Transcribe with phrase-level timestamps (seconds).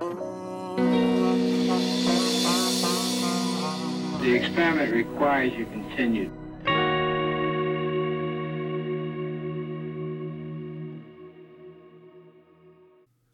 [0.00, 0.06] The
[4.34, 6.30] experiment requires you continue.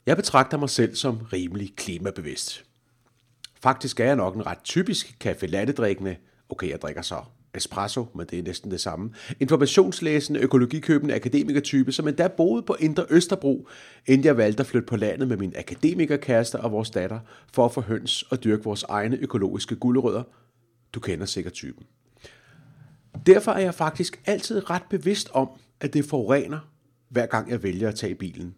[0.07, 2.65] Jeg betragter mig selv som rimelig klimabevidst.
[3.63, 6.17] Faktisk er jeg nok en ret typisk kaffe latte drikkende,
[6.49, 7.25] okay, jeg drikker så
[7.55, 9.11] espresso, men det er næsten det samme,
[9.41, 13.69] informationslæsende, økologikøbende akademikertype, som endda boede på Indre Østerbro,
[14.07, 17.21] inden jeg valgte at flytte på landet med min akademikerkæreste og vores datter,
[17.53, 20.23] for at få høns og dyrke vores egne økologiske gulerødder.
[20.93, 21.87] Du kender sikkert typen.
[23.27, 25.49] Derfor er jeg faktisk altid ret bevidst om,
[25.81, 26.59] at det forurener,
[27.09, 28.55] hver gang jeg vælger at tage bilen.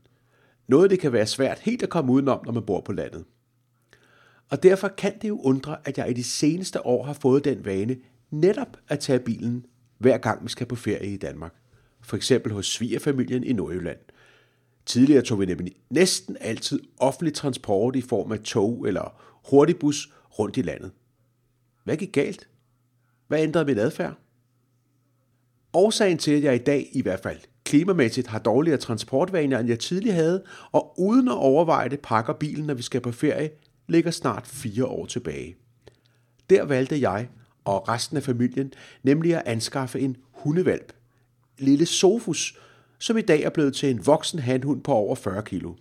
[0.69, 3.25] Noget det kan være svært helt at komme udenom, når man bor på landet.
[4.51, 7.65] Og derfor kan det jo undre, at jeg i de seneste år har fået den
[7.65, 7.97] vane
[8.33, 9.67] netop at tage bilen,
[9.99, 11.55] hver gang vi skal på ferie i Danmark.
[12.01, 13.99] For eksempel hos svigerfamilien i Nordjylland.
[14.87, 20.57] Tidligere tog vi nemlig næsten altid offentlig transport i form af tog eller hurtigbus rundt
[20.57, 20.91] i landet.
[21.84, 22.48] Hvad gik galt?
[23.29, 24.15] Hvad ændrede min adfærd?
[25.73, 29.78] Årsagen til, at jeg i dag i hvert fald klimamæssigt har dårligere transportvaner, end jeg
[29.78, 33.51] tidligere havde, og uden at overveje det, pakker bilen, når vi skal på ferie,
[33.89, 35.56] ligger snart fire år tilbage.
[36.51, 37.28] Der valgte jeg
[37.65, 40.93] og resten af familien nemlig at anskaffe en hundevalp,
[41.59, 42.59] lille Sofus,
[42.99, 45.75] som i dag er blevet til en voksen handhund på over 40 kilo.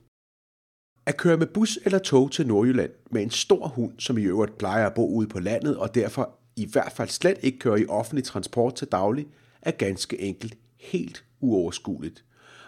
[1.05, 4.57] At køre med bus eller tog til Nordjylland med en stor hund, som i øvrigt
[4.57, 7.85] plejer at bo ude på landet og derfor i hvert fald slet ikke kører i
[7.85, 9.27] offentlig transport til daglig,
[9.61, 12.25] er ganske enkelt helt uoverskueligt.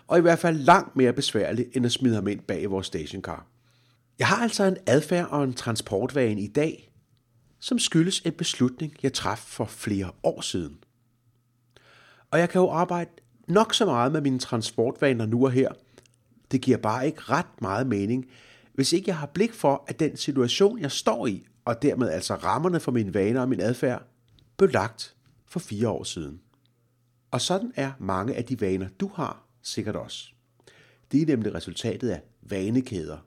[0.08, 3.48] Og i hvert fald langt mere besværligt end at smide ham ind bag vores stationcar.
[4.20, 6.93] Jeg har altså en adfærd og en transportvane i dag,
[7.64, 10.78] som skyldes en beslutning, jeg traf for flere år siden.
[12.32, 13.10] Og jeg kan jo arbejde
[13.48, 15.72] nok så meget med mine transportvaner nu og her.
[16.52, 18.26] Det giver bare ikke ret meget mening,
[18.74, 22.36] hvis ikke jeg har blik for, at den situation, jeg står i, og dermed altså
[22.36, 24.04] rammerne for mine vaner og min adfærd,
[24.58, 26.42] blev lagt for fire år siden.
[27.32, 30.26] Og sådan er mange af de vaner, du har, sikkert også.
[31.12, 33.18] Det er nemlig resultatet af vanekæder,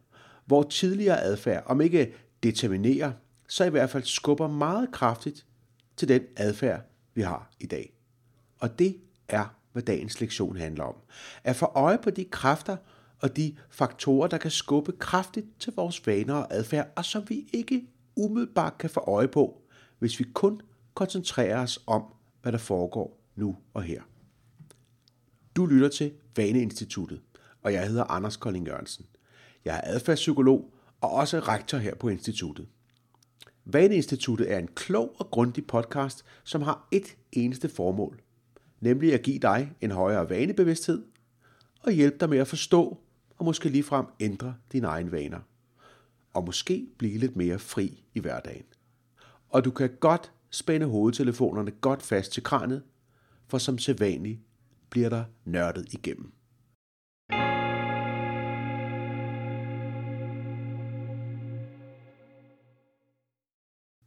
[0.46, 3.12] hvor tidligere adfærd, om ikke determinerer,
[3.48, 5.46] så i hvert fald skubber meget kraftigt
[5.96, 6.80] til den adfærd,
[7.14, 7.92] vi har i dag.
[8.58, 8.96] Og det
[9.28, 10.94] er, hvad dagens lektion handler om.
[11.44, 12.76] At få øje på de kræfter
[13.20, 17.48] og de faktorer, der kan skubbe kraftigt til vores vaner og adfærd, og som vi
[17.52, 17.86] ikke
[18.16, 19.62] umiddelbart kan få øje på,
[19.98, 20.60] hvis vi kun
[20.94, 22.02] koncentrerer os om,
[22.42, 24.02] hvad der foregår nu og her.
[25.56, 27.20] Du lytter til Vaneinstituttet,
[27.62, 29.06] og jeg hedder Anders Kolding Jørgensen.
[29.64, 32.68] Jeg er adfærdspsykolog og også rektor her på instituttet.
[33.68, 38.20] Vaneinstituttet er en klog og grundig podcast, som har et eneste formål,
[38.80, 41.04] nemlig at give dig en højere vanebevidsthed
[41.82, 42.98] og hjælpe dig med at forstå
[43.38, 45.40] og måske ligefrem ændre dine egne vaner.
[46.32, 48.64] Og måske blive lidt mere fri i hverdagen.
[49.48, 52.82] Og du kan godt spænde hovedtelefonerne godt fast til kranet,
[53.48, 54.40] for som sædvanligt
[54.90, 56.32] bliver der nørdet igennem.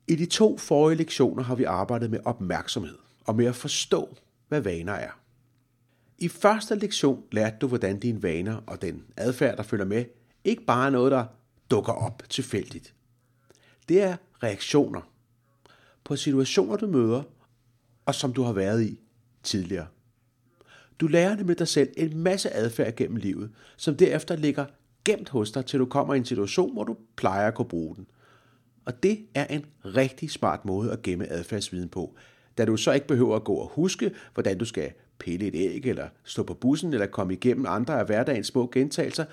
[0.10, 4.62] I de to forrige lektioner har vi arbejdet med opmærksomhed og med at forstå, hvad
[4.62, 5.20] vaner er.
[6.18, 10.06] I første lektion lærte du, hvordan dine vaner og den adfærd, der følger med,
[10.44, 11.26] ikke bare er noget, der
[11.72, 12.94] dukker op tilfældigt.
[13.90, 15.02] Det er reaktioner
[16.04, 17.24] på situationer, du møder,
[18.06, 19.00] og som du har været i
[19.44, 19.88] tidligere.
[21.00, 24.66] Du lærer nemlig dig selv en masse adfærd gennem livet, som derefter ligger
[25.06, 27.96] gemt hos dig, til du kommer i en situation, hvor du plejer at kunne bruge
[27.96, 28.08] den–
[28.90, 32.16] og det er en rigtig smart måde at gemme adfærdsviden på,
[32.58, 35.86] da du så ikke behøver at gå og huske, hvordan du skal pille et æg,
[35.86, 39.26] eller stå på bussen, eller komme igennem andre af hverdagens små gentagelser,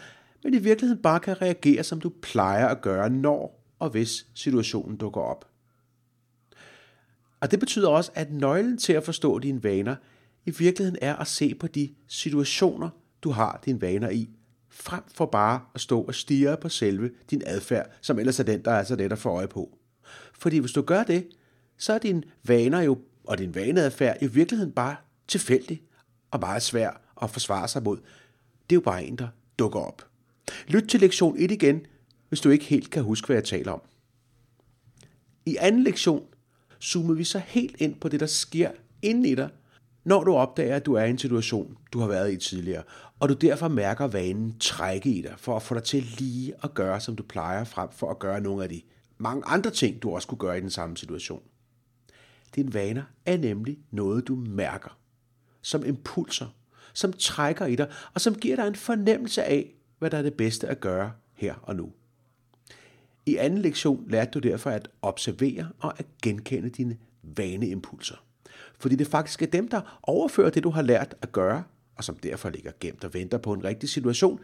[0.44, 4.96] men i virkeligheden bare kan reagere, som du plejer at gøre, når og hvis situationen
[4.96, 5.48] dukker op.
[7.40, 9.96] Og det betyder også, at nøglen til at forstå dine vaner
[10.46, 12.88] i virkeligheden er at se på de situationer,
[13.22, 14.30] du har dine vaner i,
[14.76, 18.64] frem for bare at stå og stige på selve din adfærd, som ellers er den,
[18.64, 19.78] der er så let at få øje på.
[20.38, 21.28] Fordi hvis du gør det,
[21.78, 24.96] så er dine vaner jo, og din vaneadfærd i virkeligheden bare
[25.28, 25.82] tilfældig
[26.30, 27.96] og meget svær at forsvare sig mod.
[28.70, 29.28] Det er jo bare en, der
[29.58, 30.06] dukker op.
[30.68, 31.86] Lyt til lektion 1 igen,
[32.28, 33.82] hvis du ikke helt kan huske, hvad jeg taler om.
[35.46, 36.26] I anden lektion
[36.82, 38.70] zoomer vi så helt ind på det, der sker
[39.02, 39.48] inden i dig,
[40.04, 42.82] når du opdager, at du er i en situation, du har været i tidligere,
[43.20, 46.74] og du derfor mærker vanen trække i dig, for at få dig til lige at
[46.74, 48.82] gøre, som du plejer, frem for at gøre nogle af de
[49.18, 51.42] mange andre ting, du også kunne gøre i den samme situation.
[52.54, 54.98] Dine vaner er nemlig noget, du mærker,
[55.62, 56.46] som impulser,
[56.94, 60.34] som trækker i dig, og som giver dig en fornemmelse af, hvad der er det
[60.34, 61.92] bedste at gøre her og nu.
[63.26, 68.16] I anden lektion lærte du derfor at observere og at genkende dine vaneimpulser.
[68.78, 71.64] Fordi det faktisk er dem, der overfører det, du har lært at gøre,
[71.96, 74.40] og som derfor ligger gemt og venter på en rigtig situation,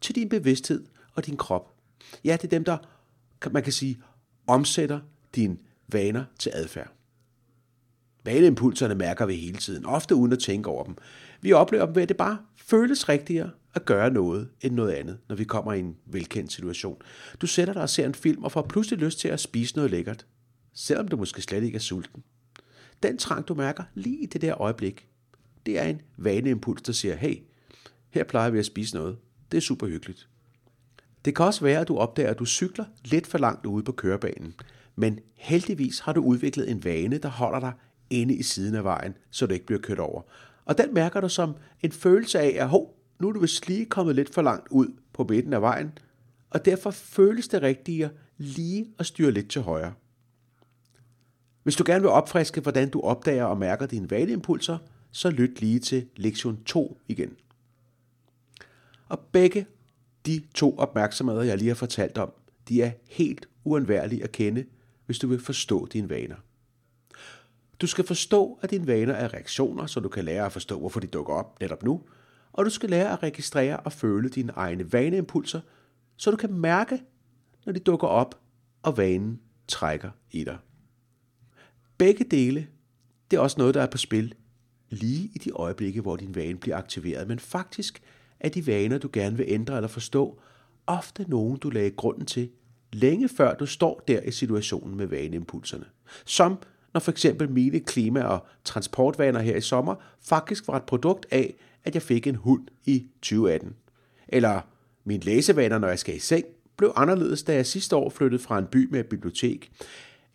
[0.00, 1.74] til din bevidsthed og din krop.
[2.24, 2.76] Ja, det er dem, der,
[3.50, 3.98] man kan sige,
[4.46, 5.00] omsætter
[5.34, 5.56] dine
[5.88, 6.92] vaner til adfærd.
[8.24, 10.96] Vaneimpulserne mærker vi hele tiden, ofte uden at tænke over dem.
[11.40, 15.18] Vi oplever dem ved, at det bare føles rigtigere at gøre noget end noget andet,
[15.28, 16.96] når vi kommer i en velkendt situation.
[17.40, 19.90] Du sætter dig og ser en film og får pludselig lyst til at spise noget
[19.90, 20.26] lækkert,
[20.74, 22.22] selvom du måske slet ikke er sulten.
[23.02, 25.08] Den trang, du mærker lige i det der øjeblik,
[25.66, 27.38] det er en vaneimpuls, der siger, hey,
[28.10, 29.18] her plejer vi at spise noget.
[29.52, 30.28] Det er super hyggeligt.
[31.24, 33.92] Det kan også være, at du opdager, at du cykler lidt for langt ude på
[33.92, 34.54] kørebanen,
[34.96, 37.72] men heldigvis har du udviklet en vane, der holder dig
[38.10, 40.22] inde i siden af vejen, så du ikke bliver kørt over.
[40.64, 43.86] Og den mærker du som en følelse af, at hov, nu er du vist lige
[43.86, 45.92] kommet lidt for langt ud på midten af vejen,
[46.50, 49.92] og derfor føles det rigtigere lige at styre lidt til højre.
[51.62, 54.78] Hvis du gerne vil opfriske, hvordan du opdager og mærker dine vaneimpulser,
[55.10, 57.36] så lyt lige til lektion 2 igen.
[59.08, 59.66] Og begge
[60.26, 62.32] de to opmærksomheder, jeg lige har fortalt om,
[62.68, 64.64] de er helt uundværlige at kende,
[65.06, 66.36] hvis du vil forstå dine vaner.
[67.80, 71.00] Du skal forstå, at dine vaner er reaktioner, så du kan lære at forstå, hvorfor
[71.00, 72.02] de dukker op netop nu,
[72.52, 75.60] og du skal lære at registrere og føle dine egne vaneimpulser,
[76.16, 77.02] så du kan mærke,
[77.66, 78.40] når de dukker op,
[78.82, 80.58] og vanen trækker i dig.
[81.98, 82.66] Begge dele,
[83.30, 84.34] det er også noget, der er på spil
[84.90, 88.02] lige i de øjeblikke, hvor din vane bliver aktiveret, men faktisk
[88.40, 90.40] er de vaner, du gerne vil ændre eller forstå,
[90.86, 92.50] ofte nogen, du lagde grunden til,
[92.92, 95.84] længe før du står der i situationen med vaneimpulserne.
[96.24, 96.58] Som
[96.94, 101.54] når for eksempel mine klima- og transportvaner her i sommer faktisk var et produkt af,
[101.84, 103.74] at jeg fik en hund i 2018.
[104.28, 104.60] Eller
[105.04, 106.44] mine læsevaner, når jeg skal i seng,
[106.76, 109.70] blev anderledes, da jeg sidste år flyttede fra en by med et bibliotek.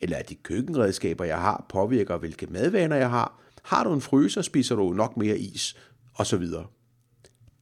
[0.01, 3.42] Eller at de køkkenredskaber, jeg har, påvirker, hvilke madvaner jeg har.
[3.63, 5.75] Har du en fryser, spiser du nok mere is,
[6.13, 6.66] og så videre.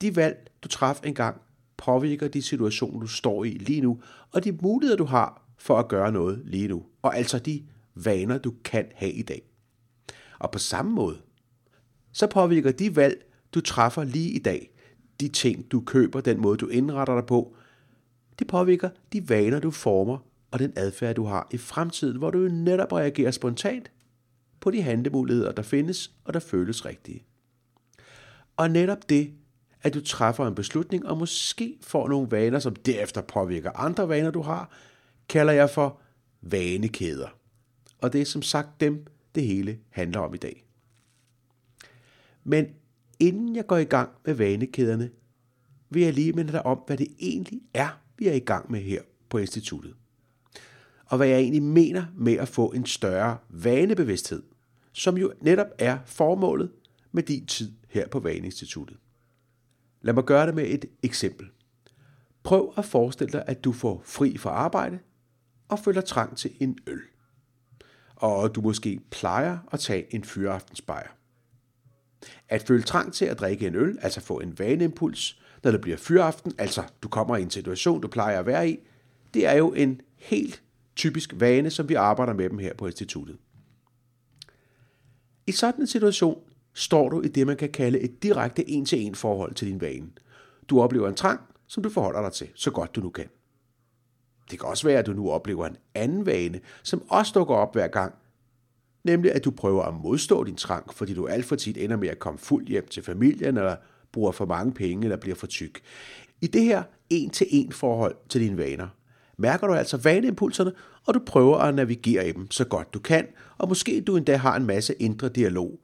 [0.01, 1.41] De valg, du træffer engang,
[1.77, 4.01] påvirker de situation, du står i lige nu,
[4.31, 6.85] og de muligheder, du har for at gøre noget lige nu.
[7.01, 7.63] Og altså de
[7.95, 9.41] vaner, du kan have i dag.
[10.39, 11.17] Og på samme måde,
[12.11, 14.71] så påvirker de valg, du træffer lige i dag,
[15.19, 17.55] de ting, du køber, den måde, du indretter dig på,
[18.39, 20.17] det påvirker de vaner, du former,
[20.51, 23.91] og den adfærd, du har i fremtiden, hvor du netop reagerer spontant
[24.61, 27.23] på de handlemuligheder, der findes, og der føles rigtige.
[28.57, 29.33] Og netop det,
[29.81, 34.31] at du træffer en beslutning, og måske får nogle vaner, som derefter påvirker andre vaner,
[34.31, 34.71] du har,
[35.29, 35.99] kalder jeg for
[36.41, 37.27] vanekæder.
[38.01, 40.65] Og det er som sagt dem, det hele handler om i dag.
[42.43, 42.65] Men
[43.19, 45.09] inden jeg går i gang med vanekæderne,
[45.89, 48.79] vil jeg lige minde dig om, hvad det egentlig er, vi er i gang med
[48.79, 49.95] her på instituttet.
[51.09, 54.43] Og hvad jeg egentlig mener med at få en større vanebevidsthed,
[54.93, 56.71] som jo netop er formålet
[57.11, 58.97] med din tid her på Vaneinstituttet.
[60.01, 61.47] Lad mig gøre det med et eksempel.
[62.43, 64.99] Prøv at forestille dig, at du får fri fra arbejde
[65.67, 67.01] og føler trang til en øl.
[68.15, 71.09] Og du måske plejer at tage en fyraftensbajer.
[72.49, 75.97] At føle trang til at drikke en øl, altså få en vaneimpuls, når det bliver
[75.97, 78.79] fyraften, altså du kommer i en situation, du plejer at være i,
[79.33, 80.63] det er jo en helt
[80.99, 83.37] typisk vane, som vi arbejder med dem her på instituttet.
[85.47, 86.41] I sådan en situation
[86.73, 90.09] står du i det, man kan kalde et direkte en-til-en forhold til din vane.
[90.69, 93.27] Du oplever en trang, som du forholder dig til, så godt du nu kan.
[94.51, 97.73] Det kan også være, at du nu oplever en anden vane, som også dukker op
[97.73, 98.13] hver gang,
[99.03, 102.07] nemlig at du prøver at modstå din trang, fordi du alt for tit ender med
[102.07, 103.75] at komme fuld hjem til familien, eller
[104.11, 105.81] bruger for mange penge, eller bliver for tyk.
[106.41, 108.87] I det her en-til-en forhold til dine vaner,
[109.39, 110.71] mærker du altså vaneimpulserne,
[111.05, 113.27] og du prøver at navigere i dem så godt du kan,
[113.57, 115.79] og måske du endda har en masse indre dialog.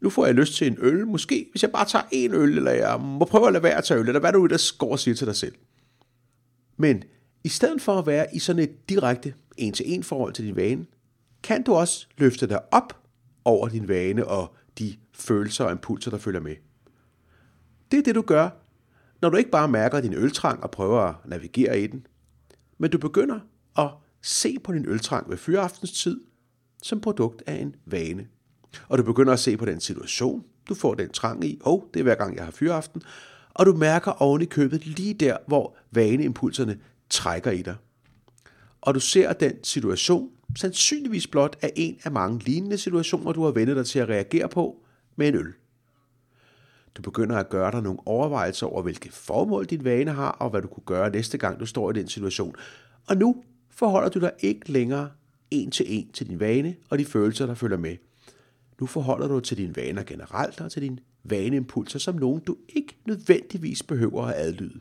[0.00, 2.72] Nu får jeg lyst til en øl, måske hvis jeg bare tager en øl, eller
[2.72, 4.98] jeg må prøve at lade være at tage øl, eller hvad du der går og
[4.98, 5.54] siger til dig selv.
[6.76, 7.02] Men
[7.44, 10.86] i stedet for at være i sådan et direkte en-til-en forhold til din vane,
[11.42, 13.02] kan du også løfte dig op
[13.44, 16.56] over din vane og de følelser og impulser, der følger med.
[17.90, 18.48] Det er det, du gør,
[19.22, 22.06] når du ikke bare mærker din øltrang og prøver at navigere i den,
[22.80, 23.40] men du begynder
[23.78, 23.90] at
[24.22, 26.08] se på din øltrang ved fyraftens
[26.82, 28.26] som produkt af en vane.
[28.88, 31.82] Og du begynder at se på den situation, du får den trang i, og oh,
[31.94, 33.02] det er hver gang, jeg har fyraften,
[33.50, 36.78] og du mærker oven i købet lige der, hvor vaneimpulserne
[37.10, 37.76] trækker i dig.
[38.80, 43.50] Og du ser den situation sandsynligvis blot er en af mange lignende situationer, du har
[43.50, 44.82] vendt dig til at reagere på
[45.16, 45.54] med en øl.
[46.94, 50.62] Du begynder at gøre dig nogle overvejelser over, hvilke formål din vane har, og hvad
[50.62, 52.54] du kunne gøre næste gang, du står i den situation.
[53.06, 55.10] Og nu forholder du dig ikke længere
[55.50, 57.96] en til en til din vane og de følelser, der følger med.
[58.80, 62.56] Nu forholder du dig til dine vaner generelt og til dine vaneimpulser som nogen, du
[62.68, 64.78] ikke nødvendigvis behøver at adlyde.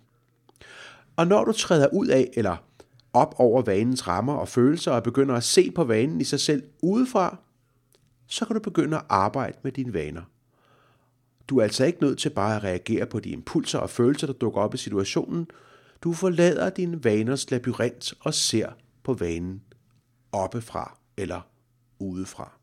[1.15, 2.57] Og når du træder ud af eller
[3.13, 6.63] op over vanens rammer og følelser og begynder at se på vanen i sig selv
[6.81, 7.37] udefra,
[8.27, 10.21] så kan du begynde at arbejde med dine vaner.
[11.49, 14.33] Du er altså ikke nødt til bare at reagere på de impulser og følelser, der
[14.33, 15.47] dukker op i situationen.
[16.01, 18.69] Du forlader din vaners labyrint og ser
[19.03, 19.61] på vanen
[20.31, 21.41] oppefra eller
[21.99, 22.57] udefra.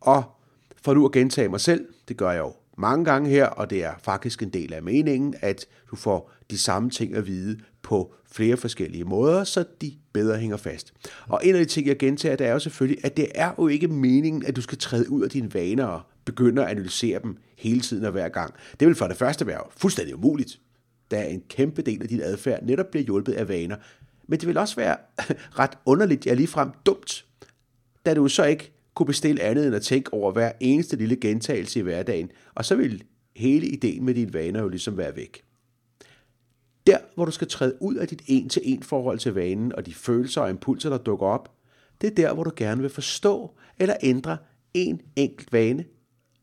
[0.00, 0.24] Og
[0.82, 3.84] for nu at gentage mig selv, det gør jeg jo mange gange her, og det
[3.84, 8.14] er faktisk en del af meningen, at du får de samme ting at vide på
[8.32, 10.92] flere forskellige måder, så de bedre hænger fast.
[11.28, 13.68] Og en af de ting, jeg gentager, det er jo selvfølgelig, at det er jo
[13.68, 17.36] ikke meningen, at du skal træde ud af dine vaner og begynde at analysere dem
[17.56, 18.54] hele tiden og hver gang.
[18.80, 20.60] Det vil for det første være fuldstændig umuligt,
[21.10, 23.76] da en kæmpe del af din adfærd netop bliver hjulpet af vaner.
[24.26, 24.96] Men det vil også være
[25.60, 27.24] ret underligt, ja ligefrem dumt,
[28.06, 31.78] da du så ikke kunne bestille andet end at tænke over hver eneste lille gentagelse
[31.78, 33.04] i hverdagen, og så vil
[33.36, 35.44] hele ideen med dine vaner jo ligesom være væk.
[36.86, 40.40] Der, hvor du skal træde ud af dit en-til-en forhold til vanen og de følelser
[40.40, 41.52] og impulser, der dukker op,
[42.00, 44.36] det er der, hvor du gerne vil forstå eller ændre
[44.74, 45.84] en enkelt vane,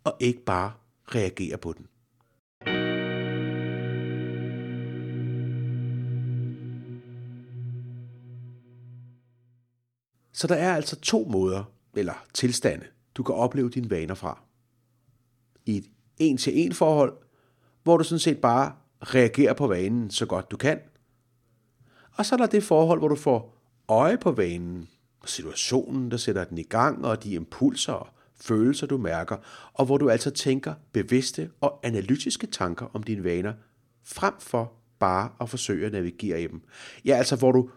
[0.03, 0.71] og ikke bare
[1.15, 1.87] reagere på den.
[10.33, 11.63] Så der er altså to måder,
[11.95, 14.41] eller tilstande, du kan opleve dine vaner fra.
[15.65, 15.85] I et
[16.17, 17.17] en-til-en forhold,
[17.83, 20.79] hvor du sådan set bare reagerer på vanen så godt du kan.
[22.11, 24.87] Og så er der det forhold, hvor du får øje på vanen,
[25.25, 28.07] situationen, der sætter den i gang, og de impulser og
[28.41, 29.37] følelser, du mærker,
[29.73, 33.53] og hvor du altså tænker bevidste og analytiske tanker om dine vaner,
[34.03, 36.61] frem for bare at forsøge at navigere i dem.
[37.05, 37.69] Ja, altså hvor du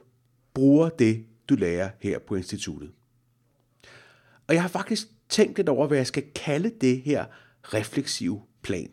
[0.54, 2.90] bruger det, du lærer her på instituttet.
[4.49, 7.25] Og jeg har faktisk tænkt lidt over, hvad jeg skal kalde det her
[7.62, 8.90] refleksive plan.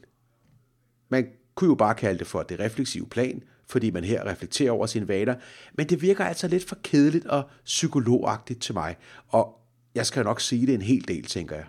[1.09, 4.85] Man kunne jo bare kalde det for det refleksive plan, fordi man her reflekterer over
[4.85, 5.35] sine vaner,
[5.73, 8.95] men det virker altså lidt for kedeligt og psykologagtigt til mig,
[9.27, 9.59] og
[10.00, 11.65] jeg skal nok sige det en hel del, tænker jeg.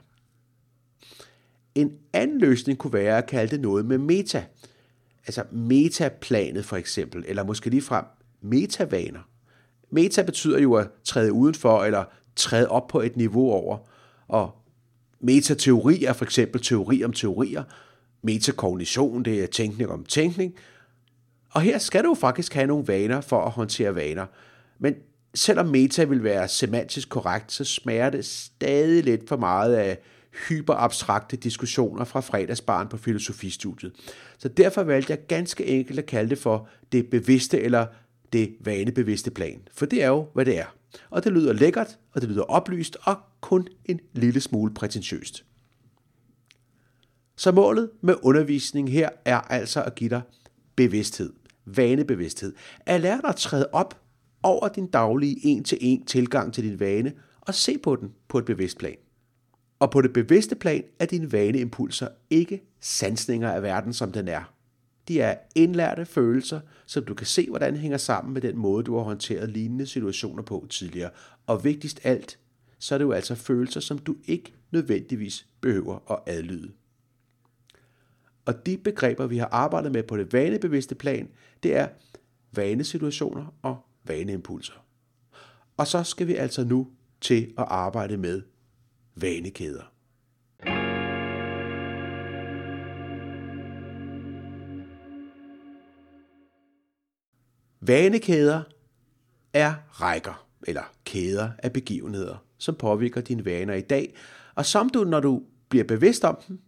[1.75, 4.45] En anden løsning kunne være at kalde det noget med meta.
[5.27, 8.05] Altså metaplanet for eksempel, eller måske ligefrem
[8.41, 9.21] metavaner.
[9.91, 12.05] Meta betyder jo at træde udenfor, eller
[12.37, 13.79] træde op på et niveau over.
[14.29, 14.51] Og
[15.21, 17.65] metateori er for eksempel teori om teorier.
[18.23, 20.55] Metakognition, det er tænkning om tænkning.
[21.51, 24.27] Og her skal du faktisk have nogle vaner for at håndtere vaner.
[24.79, 24.95] Men
[25.35, 29.99] selvom meta vil være semantisk korrekt, så smager det stadig lidt for meget af
[30.49, 33.93] hyperabstrakte diskussioner fra fredagsbarn på filosofistudiet.
[34.39, 37.87] Så derfor valgte jeg ganske enkelt at kalde det for det bevidste eller
[38.33, 39.69] det vanebevidste plan.
[39.73, 40.75] For det er jo, hvad det er.
[41.11, 45.45] Og det lyder lækkert, og det lyder oplyst, og kun en lille smule prætentiøst.
[47.37, 50.23] Så målet med undervisning her er altså at give dig
[50.77, 51.33] bevidsthed,
[51.65, 52.55] vanebevidsthed.
[52.87, 54.01] At lære dig at træde op
[54.43, 58.79] over din daglige en-til-en tilgang til din vane, og se på den på et bevidst
[58.79, 58.97] plan.
[59.79, 64.55] Og på det bevidste plan er dine vaneimpulser ikke sansninger af verden, som den er.
[65.09, 68.97] De er indlærte følelser, som du kan se, hvordan hænger sammen med den måde, du
[68.97, 71.11] har håndteret lignende situationer på tidligere.
[71.47, 72.39] Og vigtigst alt,
[72.79, 76.73] så er det jo altså følelser, som du ikke nødvendigvis behøver at adlyde.
[78.45, 81.29] Og de begreber, vi har arbejdet med på det vanebevidste plan,
[81.63, 81.89] det er
[82.53, 84.87] vanesituationer og vaneimpulser.
[85.77, 86.89] Og så skal vi altså nu
[87.21, 88.43] til at arbejde med
[89.15, 89.93] vanekæder.
[97.81, 98.63] Vanekæder
[99.53, 104.15] er rækker eller kæder af begivenheder, som påvirker dine vaner i dag,
[104.55, 106.61] og som du, når du bliver bevidst om dem,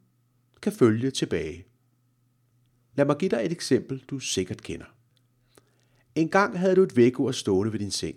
[0.63, 1.65] kan følge tilbage.
[2.95, 4.87] Lad mig give dig et eksempel, du sikkert kender.
[6.15, 8.17] En gang havde du et vækkeur stående ved din seng.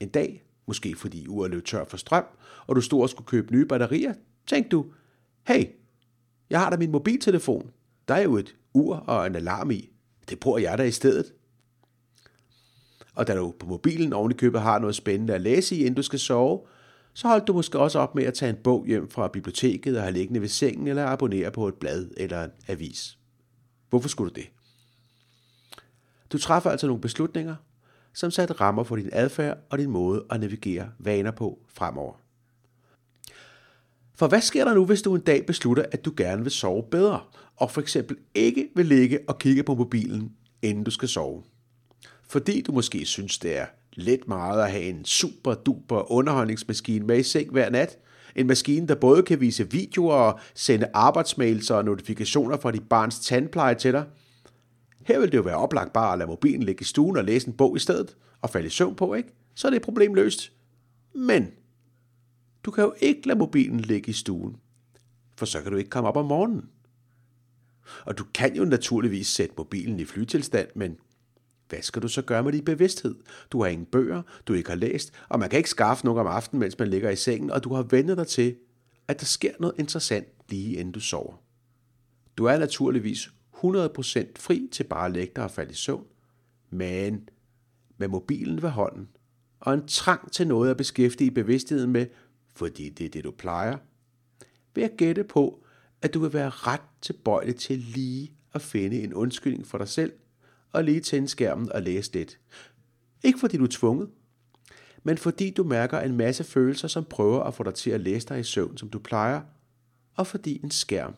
[0.00, 2.24] En dag, måske fordi uret løb tør for strøm,
[2.66, 4.14] og du stod og skulle købe nye batterier,
[4.46, 4.86] tænkte du,
[5.46, 5.64] hey,
[6.50, 7.70] jeg har da min mobiltelefon.
[8.08, 9.90] Der er jo et ur og en alarm i.
[10.28, 11.32] Det bruger jeg da i stedet.
[13.14, 15.94] Og da du på mobilen oven i købet har noget spændende at læse i, inden
[15.94, 16.66] du skal sove,
[17.14, 20.02] så holdt du måske også op med at tage en bog hjem fra biblioteket og
[20.02, 23.18] have liggende ved sengen eller abonnere på et blad eller en avis.
[23.88, 24.50] Hvorfor skulle du det?
[26.32, 27.54] Du træffer altså nogle beslutninger,
[28.14, 32.14] som satte rammer for din adfærd og din måde at navigere vaner på fremover.
[34.14, 36.82] For hvad sker der nu, hvis du en dag beslutter, at du gerne vil sove
[36.90, 37.20] bedre,
[37.56, 40.32] og for eksempel ikke vil ligge og kigge på mobilen,
[40.62, 41.42] inden du skal sove?
[42.30, 47.18] fordi du måske synes, det er lidt meget at have en super duper underholdningsmaskine med
[47.18, 47.98] i seng hver nat.
[48.36, 53.18] En maskine, der både kan vise videoer og sende arbejdsmails og notifikationer fra dit barns
[53.18, 54.04] tandpleje til dig.
[55.02, 57.48] Her vil det jo være oplagt bare at lade mobilen ligge i stuen og læse
[57.48, 59.34] en bog i stedet og falde i søvn på, ikke?
[59.54, 60.52] Så er det problem løst.
[61.14, 61.50] Men
[62.64, 64.56] du kan jo ikke lade mobilen ligge i stuen,
[65.36, 66.68] for så kan du ikke komme op om morgenen.
[68.04, 70.96] Og du kan jo naturligvis sætte mobilen i flytilstand, men
[71.68, 73.14] hvad skal du så gøre med din bevidsthed?
[73.50, 76.26] Du har ingen bøger, du ikke har læst, og man kan ikke skaffe nogen om
[76.26, 78.56] aftenen, mens man ligger i sengen, og du har vendet dig til,
[79.08, 81.42] at der sker noget interessant lige inden du sover.
[82.36, 83.30] Du er naturligvis
[83.64, 86.06] 100% fri til bare at lægge dig og falde i søvn,
[86.70, 87.28] men
[87.98, 89.08] med mobilen ved hånden,
[89.60, 92.06] og en trang til noget at beskæftige bevidstheden med,
[92.54, 93.78] fordi det er det, du plejer,
[94.74, 95.64] vil jeg gætte på,
[96.02, 100.12] at du vil være ret tilbøjelig til lige at finde en undskyldning for dig selv,
[100.72, 102.38] og lige tænde skærmen og læse lidt.
[103.22, 104.10] Ikke fordi du er tvunget,
[105.02, 108.28] men fordi du mærker en masse følelser, som prøver at få dig til at læse
[108.28, 109.40] dig i søvn, som du plejer,
[110.16, 111.14] og fordi en skærm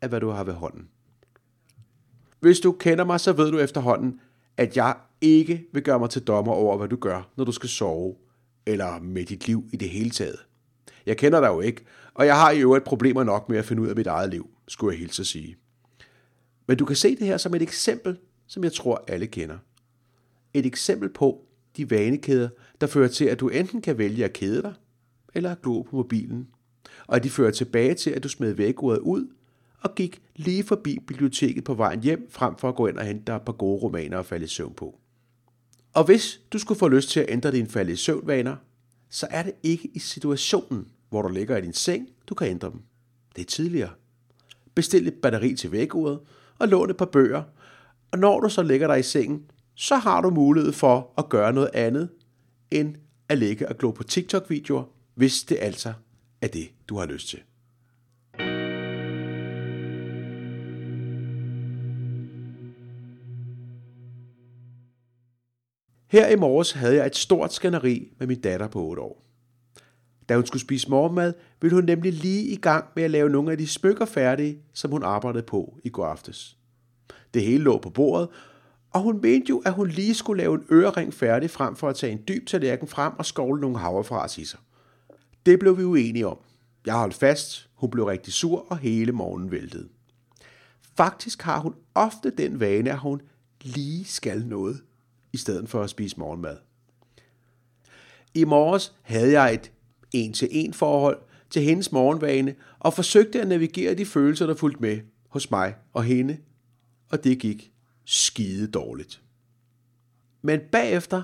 [0.00, 0.88] er, hvad du har ved hånden.
[2.40, 4.20] Hvis du kender mig, så ved du efterhånden,
[4.56, 7.68] at jeg ikke vil gøre mig til dommer over, hvad du gør, når du skal
[7.68, 8.14] sove,
[8.66, 10.38] eller med dit liv i det hele taget.
[11.06, 13.82] Jeg kender dig jo ikke, og jeg har i øvrigt problemer nok med at finde
[13.82, 15.56] ud af mit eget liv, skulle jeg hilse at sige.
[16.66, 19.58] Men du kan se det her som et eksempel, som jeg tror alle kender.
[20.54, 21.44] Et eksempel på
[21.76, 22.48] de vanekæder,
[22.80, 24.74] der fører til, at du enten kan vælge at kede dig,
[25.34, 26.48] eller at glo på mobilen,
[27.06, 29.26] og at de fører tilbage til, at du smed vækordet ud
[29.80, 33.24] og gik lige forbi biblioteket på vejen hjem, frem for at gå ind og hente
[33.26, 34.98] dig et par gode romaner og falde i søvn på.
[35.92, 38.56] Og hvis du skulle få lyst til at ændre dine falde i søvnvaner,
[39.10, 42.70] så er det ikke i situationen, hvor du ligger i din seng, du kan ændre
[42.70, 42.82] dem.
[43.36, 43.90] Det er tidligere.
[44.74, 46.20] Bestil et batteri til vækkeuret
[46.58, 47.42] og lån et par bøger,
[48.10, 49.44] og når du så ligger dig i sengen,
[49.74, 52.08] så har du mulighed for at gøre noget andet,
[52.70, 52.96] end
[53.28, 55.92] at ligge og glo på TikTok-videoer, hvis det altså
[56.40, 57.38] er det, du har lyst til.
[66.08, 69.24] Her i morges havde jeg et stort skænderi med min datter på 8 år.
[70.28, 73.52] Da hun skulle spise morgenmad, ville hun nemlig lige i gang med at lave nogle
[73.52, 76.56] af de smykker færdige, som hun arbejdede på i går aftes.
[77.34, 78.28] Det hele lå på bordet,
[78.90, 81.96] og hun mente jo, at hun lige skulle lave en ørering færdig frem for at
[81.96, 84.60] tage en dyb tallerken frem og skovle nogle havrefras i sig.
[85.46, 86.38] Det blev vi uenige om.
[86.86, 89.88] Jeg holdt fast, hun blev rigtig sur, og hele morgenen væltede.
[90.96, 93.20] Faktisk har hun ofte den vane, at hun
[93.62, 94.80] lige skal noget,
[95.32, 96.56] i stedet for at spise morgenmad.
[98.34, 99.72] I morges havde jeg et
[100.12, 101.18] en-til-en forhold
[101.50, 106.04] til hendes morgenvane og forsøgte at navigere de følelser, der fulgte med hos mig og
[106.04, 106.38] hende,
[107.10, 107.72] og det gik
[108.04, 109.22] skide dårligt.
[110.42, 111.22] Men bagefter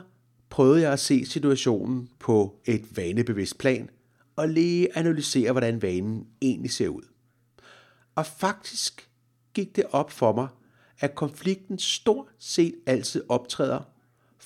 [0.51, 3.91] prøvede jeg at se situationen på et vanebevidst plan
[4.37, 7.03] og lige analysere, hvordan vanen egentlig ser ud.
[8.15, 9.11] Og faktisk
[9.55, 10.49] gik det op for mig,
[11.01, 13.94] at konflikten stort set altid optræder,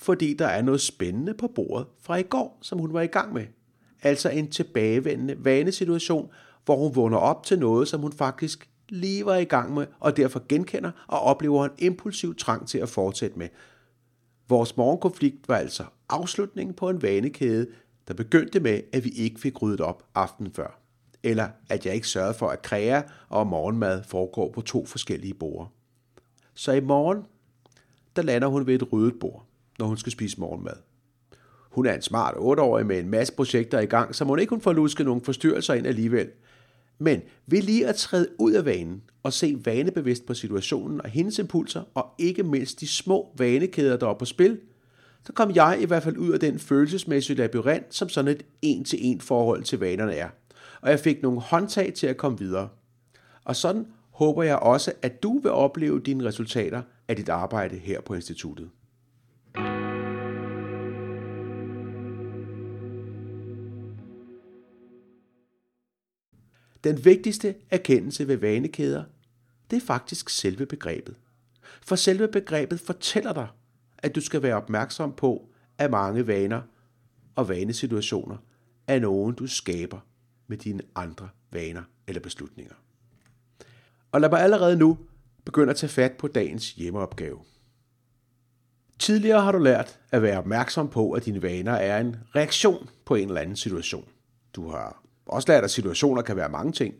[0.01, 3.33] fordi der er noget spændende på bordet fra i går, som hun var i gang
[3.33, 3.45] med.
[4.01, 6.29] Altså en tilbagevendende vanesituation,
[6.65, 10.17] hvor hun vågner op til noget, som hun faktisk lige var i gang med, og
[10.17, 13.47] derfor genkender og oplever en impulsiv trang til at fortsætte med.
[14.49, 17.67] Vores morgenkonflikt var altså afslutningen på en vanekæde,
[18.07, 20.79] der begyndte med, at vi ikke fik ryddet op aftenen før.
[21.23, 25.69] Eller at jeg ikke sørgede for, at kræa og morgenmad foregår på to forskellige borde.
[26.53, 27.23] Så i morgen,
[28.15, 29.48] der lander hun ved et ryddet bord,
[29.79, 30.73] når hun skal spise morgenmad.
[31.71, 34.61] Hun er en smart 8-årig med en masse projekter i gang, så hun ikke kun
[34.61, 36.29] får lusket nogle forstyrrelser ind alligevel.
[36.99, 41.39] Men ved lige at træde ud af vanen og se vanebevidst på situationen og hendes
[41.39, 44.59] impulser, og ikke mindst de små vanekæder, der er på spil,
[45.25, 49.21] så kom jeg i hvert fald ud af den følelsesmæssige labyrint, som sådan et en-til-en
[49.21, 50.29] forhold til vanerne er.
[50.81, 52.69] Og jeg fik nogle håndtag til at komme videre.
[53.43, 58.01] Og sådan håber jeg også, at du vil opleve dine resultater af dit arbejde her
[58.01, 58.69] på instituttet.
[66.83, 69.03] Den vigtigste erkendelse ved vanekæder,
[69.71, 71.15] det er faktisk selve begrebet.
[71.81, 73.47] For selve begrebet fortæller dig,
[73.97, 76.61] at du skal være opmærksom på, at mange vaner
[77.35, 78.37] og vanesituationer
[78.87, 79.99] er nogen, du skaber
[80.47, 82.73] med dine andre vaner eller beslutninger.
[84.11, 84.97] Og lad mig allerede nu
[85.45, 87.39] begynde at tage fat på dagens hjemmeopgave.
[88.99, 93.15] Tidligere har du lært at være opmærksom på, at dine vaner er en reaktion på
[93.15, 94.09] en eller anden situation.
[94.53, 96.93] Du har også lært, at situationer kan være mange ting.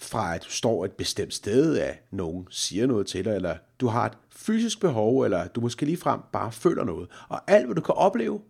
[0.00, 3.86] fra at du står et bestemt sted, at nogen siger noget til dig, eller du
[3.86, 7.08] har et fysisk behov, eller du måske lige frem bare føler noget.
[7.28, 8.40] Og alt, hvad du kan opleve,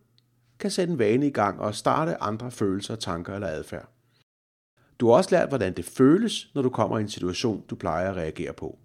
[0.59, 3.89] kan sætte en vane i gang og starte andre følelser, tanker eller adfærd.
[5.01, 8.11] Du har også lært, hvordan det føles, når du kommer i en situation, du plejer
[8.11, 8.79] at reagere på.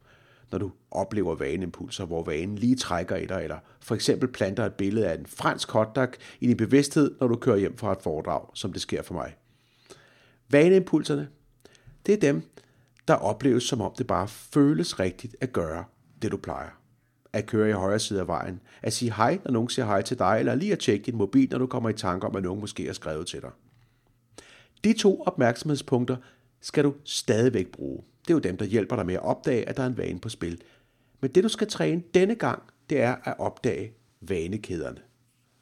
[0.52, 4.74] Når du oplever vaneimpulser, hvor vanen lige trækker i dig, eller for eksempel planter et
[4.74, 6.08] billede af en fransk hotdog
[6.40, 9.36] i din bevidsthed, når du kører hjem fra et foredrag, som det sker for mig.
[10.50, 11.28] Vaneimpulserne,
[12.06, 12.42] det er dem,
[13.08, 15.86] der opleves som om det bare føles rigtigt at gøre
[16.22, 16.70] det, du plejer.
[17.34, 20.20] At køre i højre side af vejen, at sige hej, når nogen siger hej til
[20.20, 22.60] dig, eller lige at tjekke din mobil, når du kommer i tanke om, at nogen
[22.62, 23.52] måske har skrevet til dig.
[24.84, 26.18] De to opmærksomhedspunkter
[26.62, 28.04] skal du stadigvæk bruge.
[28.22, 30.20] Det er jo dem, der hjælper dig med at opdage, at der er en vane
[30.20, 30.62] på spil.
[31.22, 35.00] Men det, du skal træne denne gang, det er at opdage vanekæderne.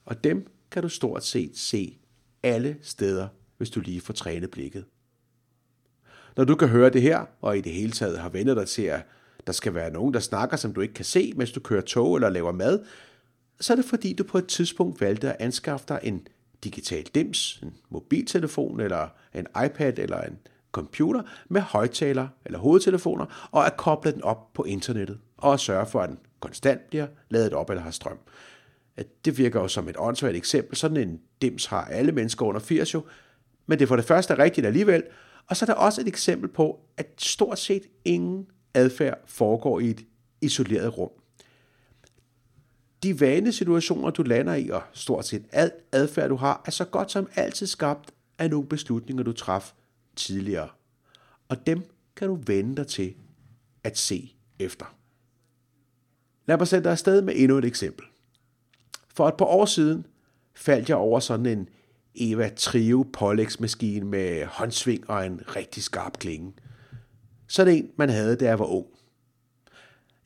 [0.06, 1.98] Og dem kan du stort set se
[2.44, 3.28] alle steder,
[3.62, 4.86] hvis du lige får trænet blikket.
[6.38, 8.82] Når du kan høre det her, og i det hele taget har vendt dig til,
[8.82, 9.06] at
[9.48, 12.16] der skal være nogen, der snakker, som du ikke kan se, mens du kører tog
[12.16, 12.80] eller laver mad,
[13.60, 16.28] så er det fordi, du på et tidspunkt valgte at anskaffe dig en
[16.64, 20.38] digital dims, en mobiltelefon eller en iPad eller en
[20.72, 25.86] computer med højtaler eller hovedtelefoner, og at koble den op på internettet, og at sørge
[25.86, 28.20] for, at den konstant bliver ladet op eller har strøm.
[29.26, 30.78] Det virker jo som et åndssvagt eksempel.
[30.78, 33.04] Sådan en dims har alle mennesker under 80 jo,
[33.72, 35.04] men det for det første rigtigt alligevel,
[35.48, 39.90] og så er der også et eksempel på, at stort set ingen adfærd foregår i
[39.90, 40.06] et
[40.42, 41.10] isoleret rum.
[43.04, 46.86] De vane situationer, du lander i, og stort set alt adfærd, du har, er så
[46.86, 49.74] godt som altid skabt af nogle beslutninger, du traf
[50.16, 50.70] tidligere.
[51.50, 51.84] Og dem
[52.16, 53.14] kan du vende dig til
[53.84, 54.96] at se efter.
[56.46, 58.06] Lad mig sætte dig afsted med endnu et eksempel.
[59.16, 60.06] For et par år siden
[60.56, 61.70] faldt jeg over sådan en
[62.16, 66.54] Eva Trio pålægsmaskine med håndsving og en rigtig skarp klinge.
[67.48, 68.88] Sådan en, man havde, da jeg var ung.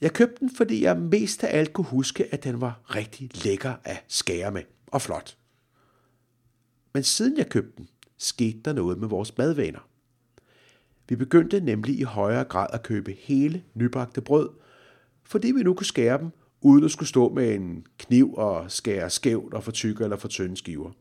[0.02, 3.74] Jeg købte den, fordi jeg mest af alt kunne huske, at den var rigtig lækker
[3.84, 5.38] at skære med og flot.
[6.94, 9.90] Men siden jeg købte den, skete der noget med vores madvaner.
[11.10, 14.50] Vi begyndte nemlig i højere grad at købe hele nybagte brød,
[15.24, 19.10] fordi vi nu kunne skære dem, uden at skulle stå med en kniv og skære
[19.10, 20.92] skævt og for tykke eller for tynde skiver.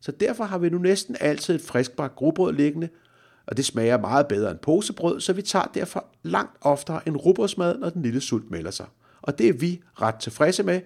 [0.00, 2.88] Så derfor har vi nu næsten altid et friskbagt grobrød liggende,
[3.46, 7.78] og det smager meget bedre end posebrød, så vi tager derfor langt oftere en rugbrødsmad,
[7.78, 8.86] når den lille sult melder sig.
[9.22, 10.80] Og det er vi ret tilfredse med,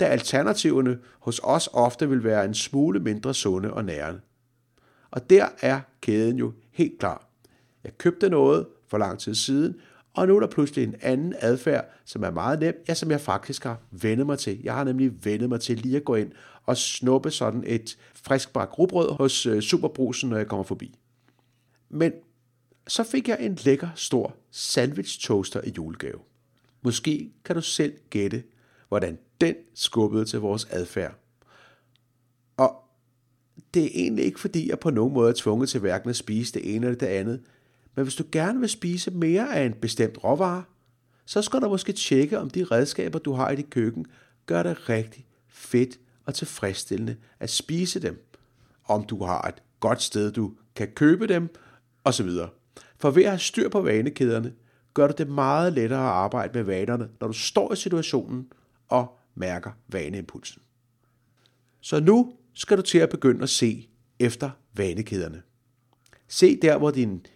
[0.00, 4.20] da alternativerne hos os ofte vil være en smule mindre sunde og nærende.
[5.10, 7.28] Og der er kæden jo helt klar.
[7.84, 9.74] Jeg købte noget for lang tid siden,
[10.14, 13.20] og nu er der pludselig en anden adfærd, som er meget nem, ja, som jeg
[13.20, 14.60] faktisk har vendet mig til.
[14.62, 16.32] Jeg har nemlig vendet mig til lige at gå ind
[16.66, 20.98] og snuppe sådan et friskbagt rugbrød hos øh, Superbrusen, når jeg kommer forbi.
[21.88, 22.12] Men
[22.88, 26.18] så fik jeg en lækker, stor sandwich toaster i julegave.
[26.82, 28.42] Måske kan du selv gætte,
[28.88, 31.14] hvordan den skubbede til vores adfærd.
[32.56, 32.76] Og
[33.74, 36.54] det er egentlig ikke fordi, jeg på nogen måde er tvunget til hverken at spise
[36.54, 37.40] det ene eller det andet,
[37.94, 40.64] men hvis du gerne vil spise mere af en bestemt råvare,
[41.26, 44.06] så skal du måske tjekke, om de redskaber, du har i dit køkken,
[44.46, 48.28] gør det rigtig fedt og tilfredsstillende at spise dem.
[48.84, 51.54] Om du har et godt sted, du kan købe dem,
[52.04, 52.28] osv.
[52.98, 54.52] For ved at have styr på vanekæderne,
[54.94, 58.52] gør du det meget lettere at arbejde med vanerne, når du står i situationen
[58.88, 60.62] og mærker vaneimpulsen.
[61.80, 65.42] Så nu skal du til at begynde at se efter vanekæderne.
[66.28, 67.26] Se der, hvor din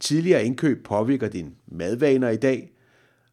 [0.00, 2.72] tidligere indkøb påvirker dine madvaner i dag,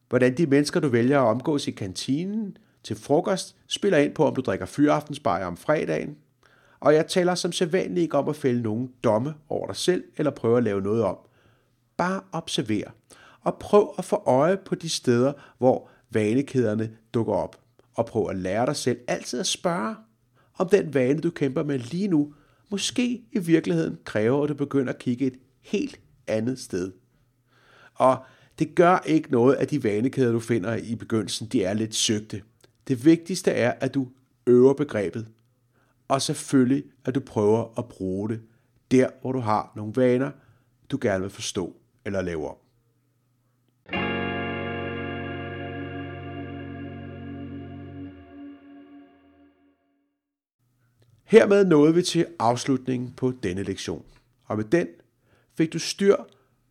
[0.10, 4.36] hvordan de mennesker, du vælger at omgås i kantinen til frokost, spiller ind på, om
[4.36, 6.18] du drikker fyraftensbajer om fredagen.
[6.80, 10.32] Og jeg taler som sædvanligt ikke om at fælde nogen domme over dig selv, eller
[10.32, 11.18] prøve at lave noget om.
[11.98, 12.90] Bare observer,
[13.42, 17.60] og prøv at få øje på de steder, hvor vanekæderne dukker op.
[17.94, 19.96] Og prøv at lære dig selv altid at spørge,
[20.58, 22.34] om den vane, du kæmper med lige nu,
[22.70, 26.92] måske i virkeligheden kræver, at du begynder at kigge et helt andet sted.
[27.96, 28.18] Og
[28.60, 32.42] det gør ikke noget, at de vanekæder, du finder i begyndelsen, de er lidt søgte.
[32.90, 34.08] Det vigtigste er, at du
[34.48, 35.28] øver begrebet.
[36.08, 38.42] Og selvfølgelig, at du prøver at bruge det
[38.92, 40.32] der, hvor du har nogle vaner,
[40.92, 41.76] du gerne vil forstå
[42.06, 42.56] eller lave om.
[51.24, 54.06] Hermed nåede vi til afslutningen på denne lektion.
[54.46, 54.88] Og med den
[55.58, 56.16] fik du styr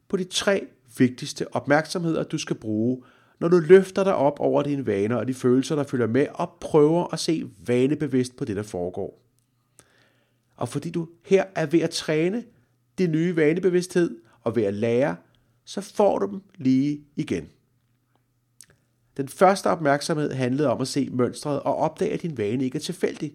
[0.08, 0.66] på de tre
[0.98, 3.02] vigtigste opmærksomheder, du skal bruge,
[3.40, 6.56] når du løfter dig op over dine vaner og de følelser, der følger med, og
[6.60, 9.22] prøver at se vanebevidst på det, der foregår.
[10.56, 12.44] Og fordi du her er ved at træne
[12.98, 15.16] din nye vanebevidsthed og ved at lære,
[15.64, 17.48] så får du dem lige igen.
[19.16, 22.80] Den første opmærksomhed handlede om at se mønstret og opdage, at din vane ikke er
[22.80, 23.34] tilfældig.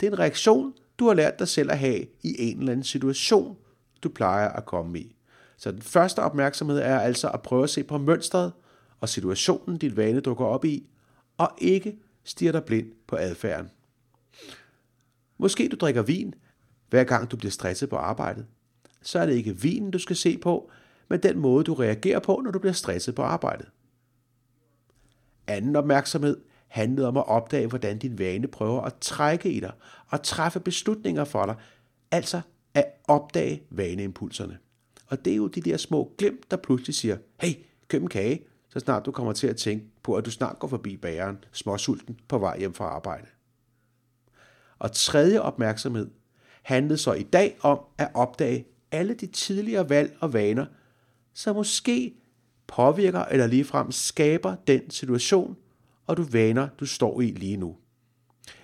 [0.00, 2.84] Det er en reaktion, du har lært dig selv at have i en eller anden
[2.84, 3.56] situation,
[4.02, 5.16] du plejer at komme i.
[5.56, 8.52] Så den første opmærksomhed er altså at prøve at se på mønstret
[9.00, 10.88] og situationen, din vane dukker op i,
[11.36, 13.70] og ikke stiger dig blind på adfærden.
[15.38, 16.34] Måske du drikker vin,
[16.90, 18.46] hver gang du bliver stresset på arbejdet.
[19.02, 20.70] Så er det ikke vinen, du skal se på,
[21.08, 23.66] men den måde, du reagerer på, når du bliver stresset på arbejdet.
[25.46, 26.36] Anden opmærksomhed
[26.68, 29.72] handlede om at opdage, hvordan din vane prøver at trække i dig
[30.08, 31.54] og træffe beslutninger for dig,
[32.10, 32.40] altså
[32.74, 34.58] at opdage vaneimpulserne.
[35.06, 37.52] Og det er jo de der små glimt, der pludselig siger, hey,
[37.88, 40.68] køb en kage, så snart du kommer til at tænke på, at du snart går
[40.68, 43.26] forbi bæren, småsulten på vej hjem fra arbejde.
[44.78, 46.10] Og tredje opmærksomhed
[46.62, 50.66] handlede så i dag om at opdage alle de tidligere valg og vaner,
[51.34, 52.14] som måske
[52.66, 55.56] påvirker eller ligefrem skaber den situation
[56.06, 57.76] og du vaner, du står i lige nu.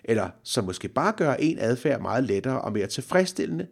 [0.05, 3.67] Eller som måske bare gør en adfærd meget lettere og mere tilfredsstillende,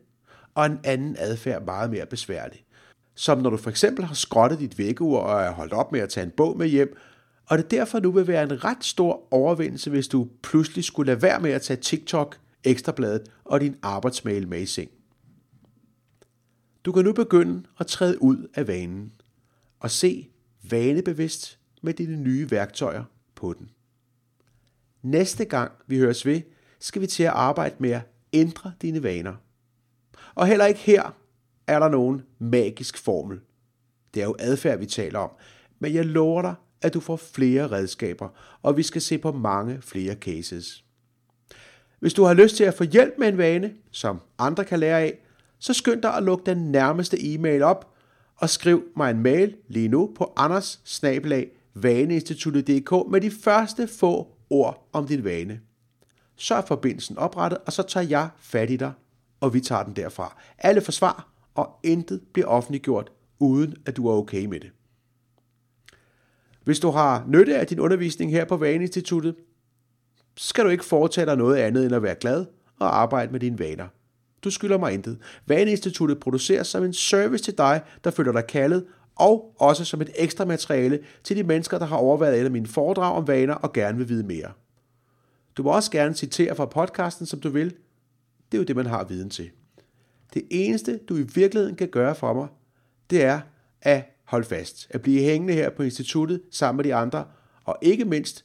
[0.55, 2.65] og en anden adfærd meget mere besværlig.
[3.21, 6.09] Som når du for eksempel har skrottet dit vækkeur og er holdt op med at
[6.09, 6.97] tage en bog med hjem,
[7.47, 11.23] og det derfor nu vil være en ret stor overvindelse, hvis du pludselig skulle lade
[11.23, 14.91] være med at tage TikTok, Ekstrabladet og din arbejdsmail med i seng.
[16.85, 19.13] Du kan nu begynde at træde ud af vanen
[19.81, 20.29] og se
[20.71, 23.05] vanebevidst med dine nye værktøjer
[23.35, 23.71] på den.
[25.03, 26.41] Næste gang vi høres ved,
[26.79, 28.03] skal vi til at arbejde med at
[28.33, 29.35] ændre dine vaner.
[30.35, 31.20] Og heller ikke her
[31.67, 33.41] er der nogen magisk formel.
[34.15, 35.31] Det er jo adfærd, vi taler om.
[35.79, 38.29] Men jeg lover dig, at du får flere redskaber,
[38.63, 40.85] og vi skal se på mange flere cases.
[42.01, 45.01] Hvis du har lyst til at få hjælp med en vane, som andre kan lære
[45.01, 45.19] af,
[45.59, 47.95] så skynd dig at lukke den nærmeste e-mail op,
[48.37, 50.81] og skriv mig en mail lige nu på anders
[51.75, 55.61] vaneinstituttet.dk med de første få ord om din vane.
[56.37, 58.93] Så er forbindelsen oprettet, og så tager jeg fat i dig,
[59.41, 60.37] og vi tager den derfra.
[60.59, 64.71] Alle får svar, og intet bliver offentliggjort, uden at du er okay med det.
[66.65, 69.35] Hvis du har nytte af din undervisning her på Vaneinstituttet,
[70.37, 72.47] skal du ikke foretage dig noget andet end at være glad
[72.79, 73.87] og arbejde med dine vaner.
[74.45, 75.19] Du skylder mig intet.
[75.47, 78.85] Vaneinstituttet produceres som en service til dig, der føler dig kaldet
[79.17, 82.67] og også som et ekstra materiale til de mennesker, der har overvejet et af mine
[82.67, 84.53] foredrag om vaner og gerne vil vide mere.
[85.57, 87.75] Du må også gerne citere fra podcasten, som du vil.
[88.53, 89.51] Det er jo det, man har viden til.
[90.35, 92.49] Det eneste, du i virkeligheden kan gøre for mig,
[93.11, 93.41] det er
[93.83, 97.25] at holde fast, at blive hængende her på instituttet sammen med de andre,
[97.65, 98.45] og ikke mindst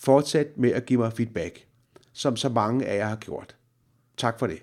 [0.00, 1.66] fortsat med at give mig feedback,
[2.12, 3.56] som så mange af jer har gjort.
[4.16, 4.62] Tak for det.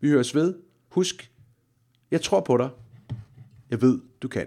[0.00, 0.54] Vi høres ved.
[0.88, 1.30] Husk,
[2.10, 2.70] jeg tror på dig.
[3.70, 4.46] Jeg ved, du kan.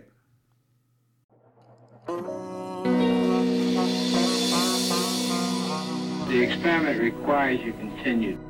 [6.29, 8.44] The experiment requires you continue